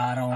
I 0.00 0.14
don't, 0.14 0.32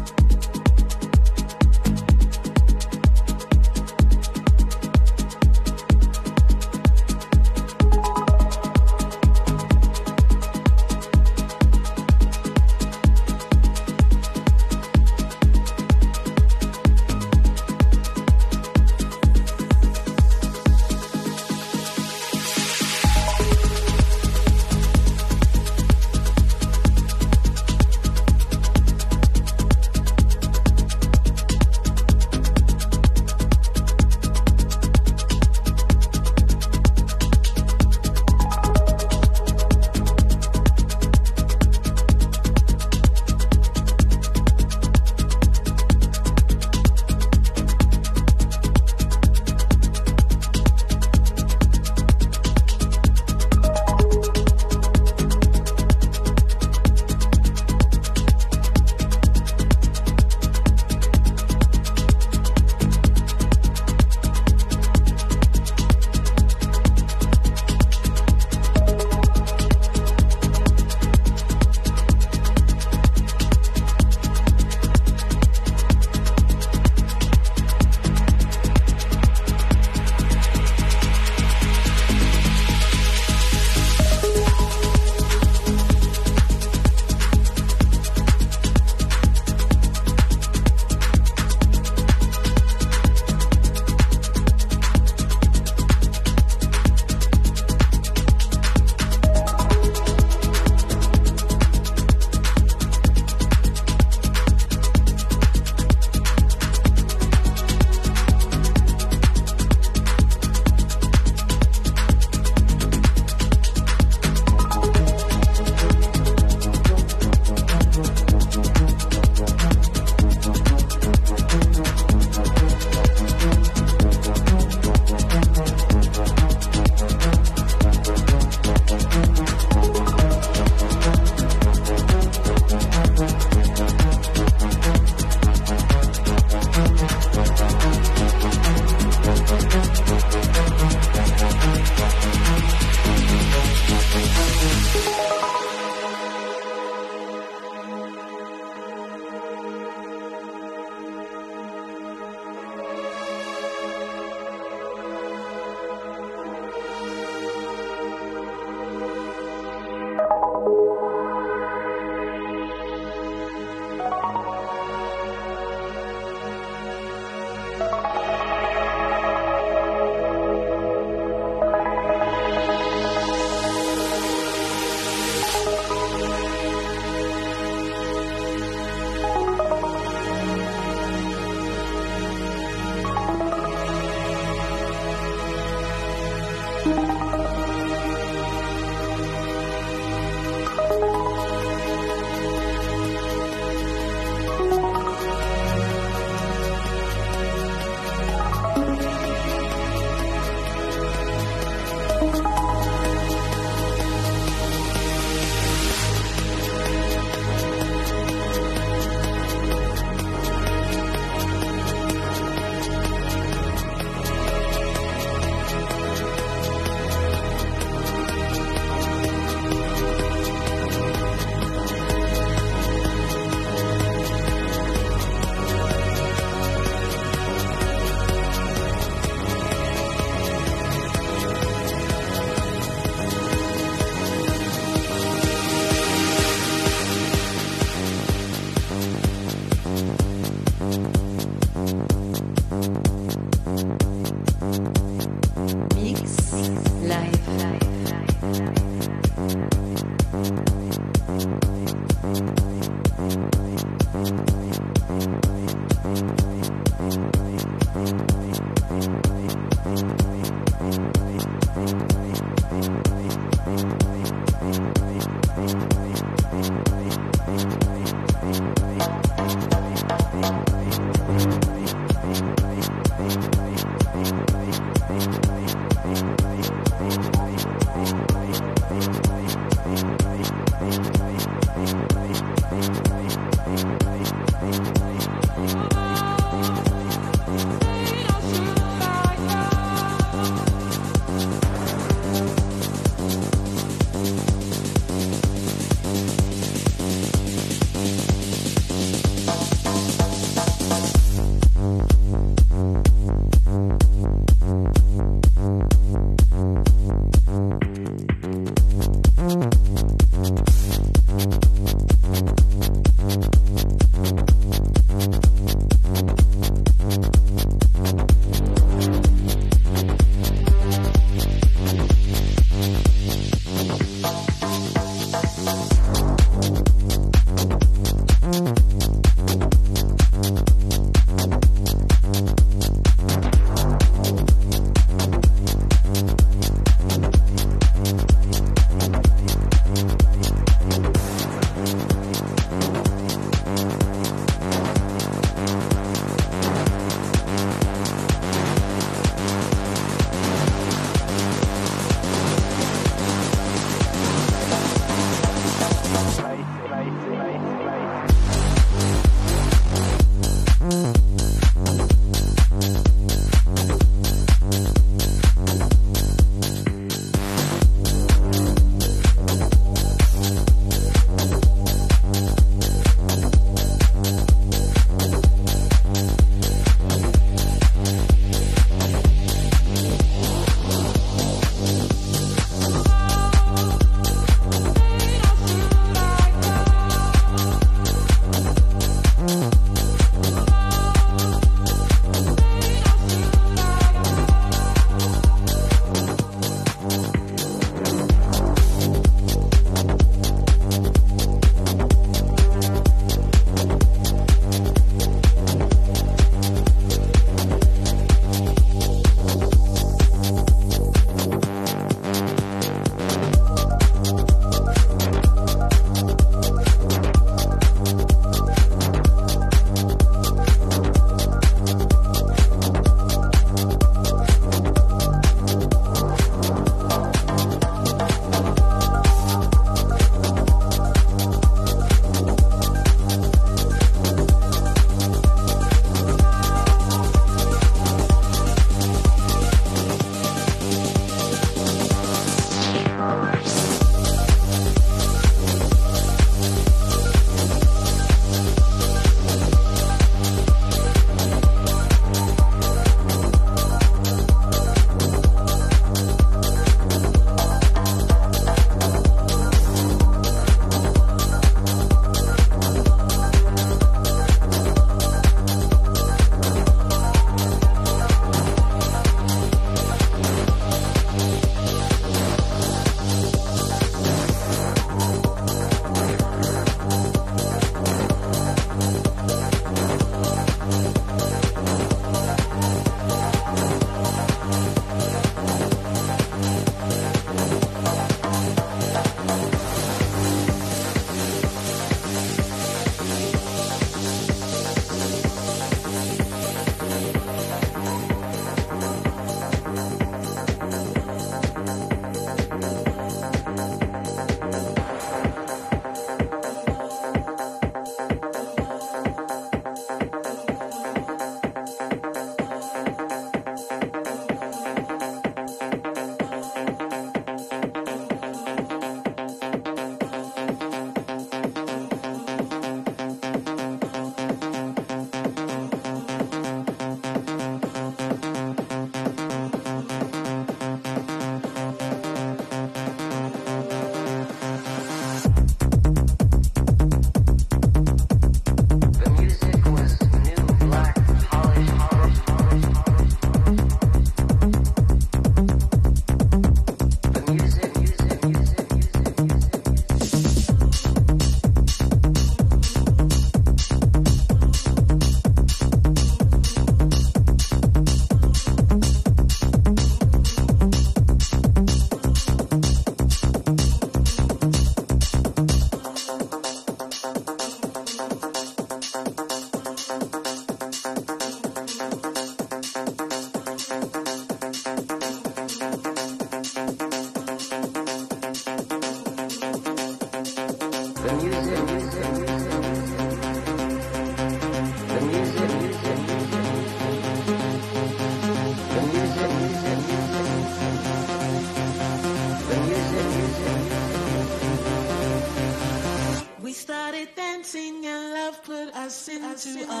to 599.57 599.85
us. 599.89 600.00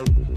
Road. 0.00 0.29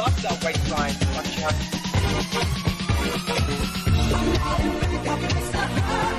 Got 0.00 0.22
a 0.24 0.46
waistline. 0.46 0.94
Watch 1.14 1.42
out. 1.42 1.54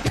It's 0.04 0.11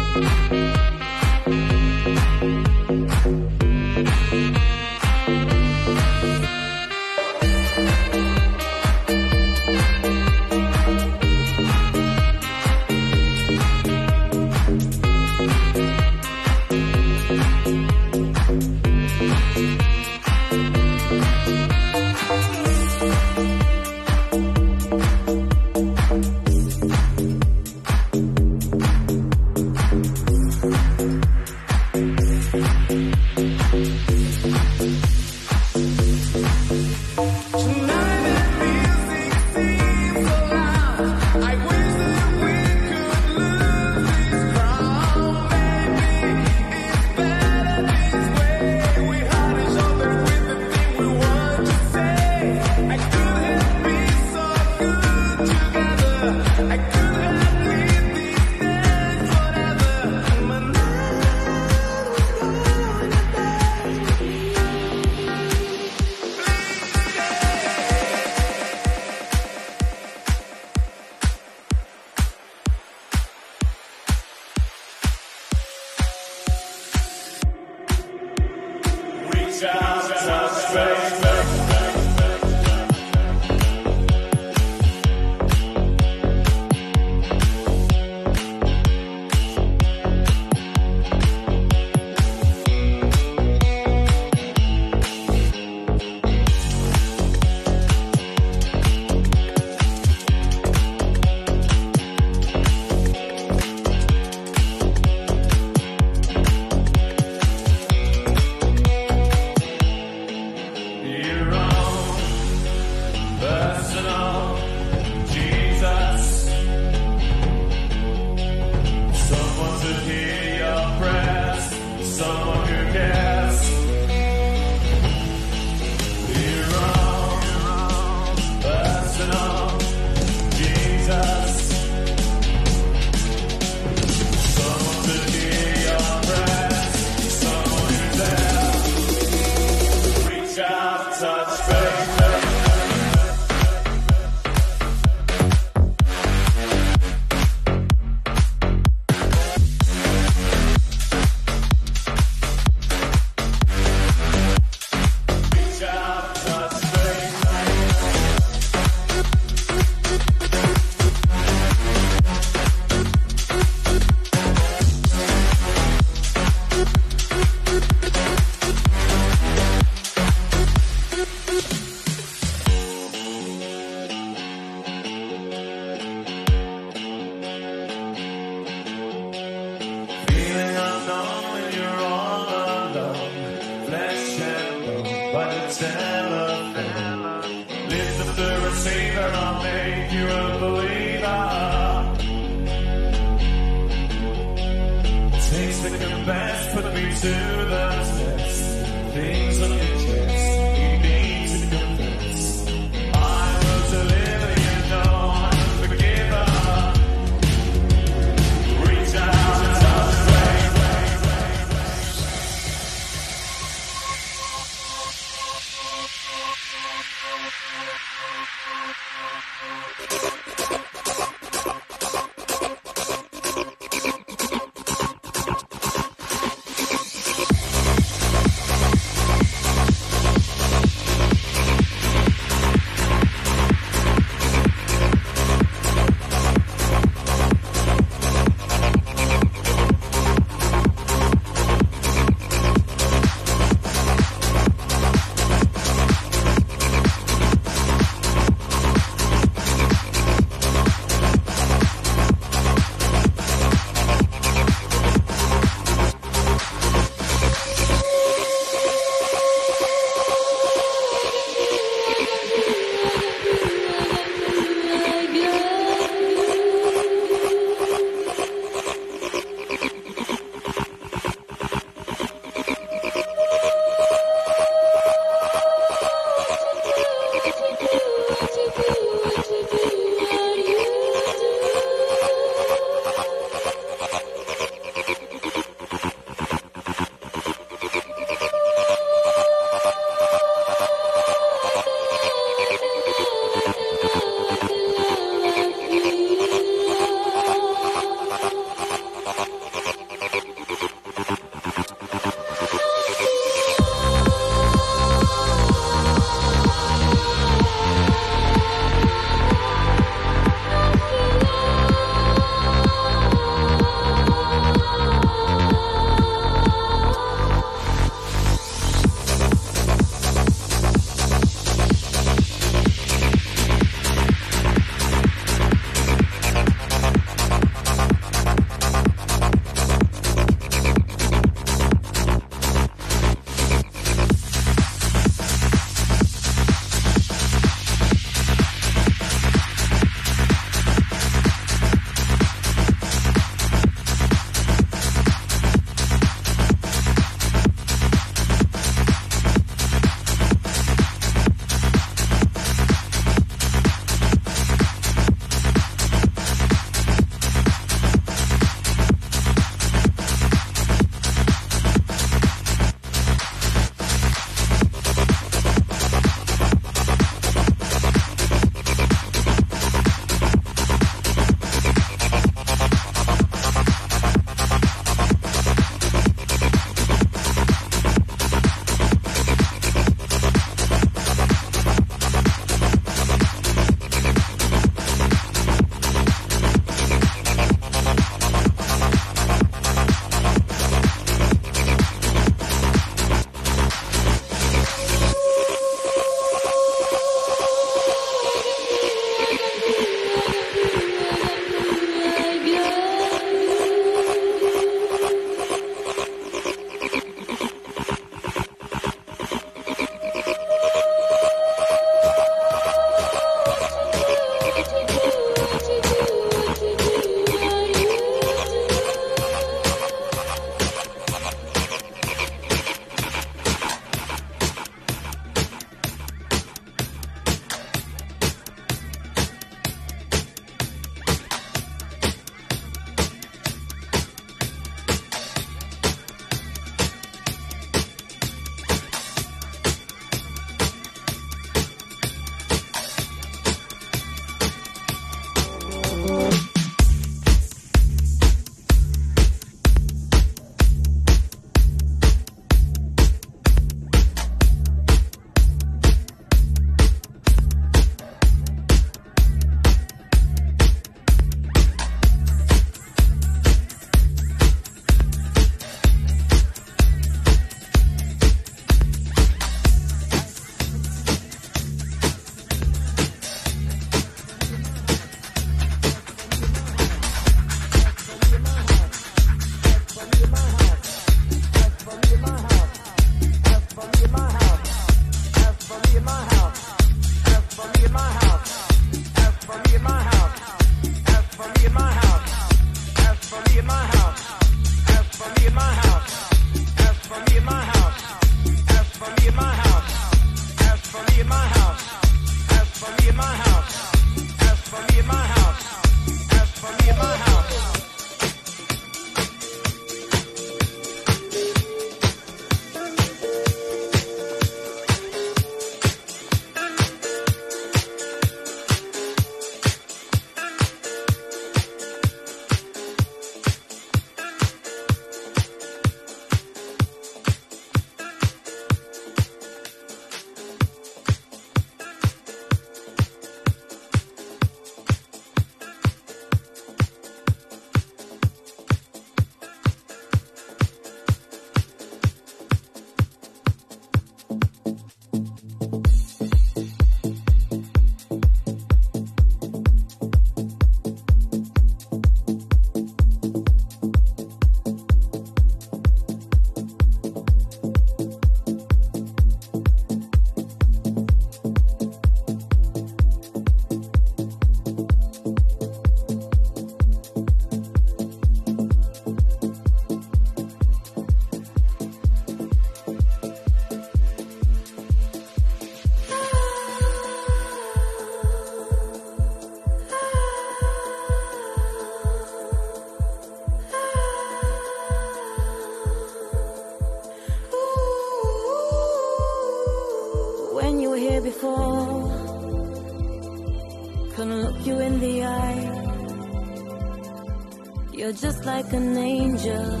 like 598.81 598.93
an 598.93 599.17
angel. 599.17 600.00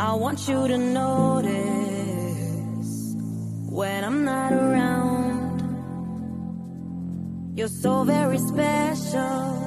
I 0.00 0.14
want 0.14 0.48
you 0.48 0.68
to 0.68 0.78
notice 0.78 1.48
when 3.68 4.04
I'm 4.04 4.24
not 4.24 4.52
around. 4.52 5.58
You're 7.56 7.66
so 7.66 8.04
very 8.04 8.38
special. 8.38 9.58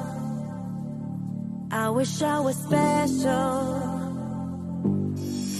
I 1.70 1.90
wish 1.90 2.22
I 2.22 2.40
was 2.40 2.56
special. 2.56 3.90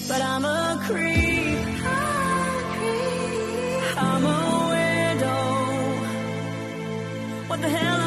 But 0.08 0.22
I'm 0.22 0.44
a 0.46 0.80
creep. 0.86 1.58
I'm 3.98 4.24
a 4.24 4.40
weirdo. 4.72 5.36
What 7.48 7.60
the 7.60 7.68
hell? 7.68 8.01